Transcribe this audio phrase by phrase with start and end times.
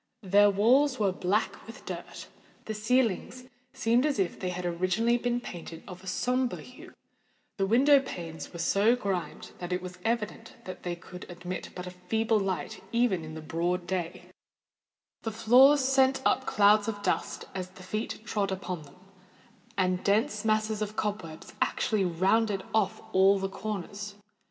[0.23, 5.83] Their walls were black with dirt—the ceilings seemed as if they had originally been painted
[5.87, 11.27] of a sombre hue—the window panes were so grimed that it was evident they could
[11.29, 17.03] admit but a feeble light even in the broad day—the floors sent up clouds of
[17.03, 23.03] dust as the feet trod upon them—and dense masses of cob webs actually rounded off
[23.13, 24.15] all the corners.